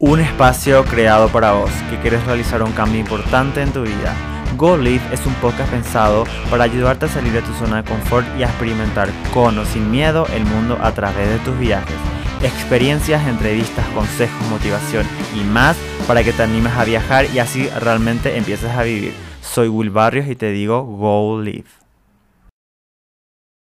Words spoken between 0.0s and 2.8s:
Un espacio creado para vos que quieres realizar un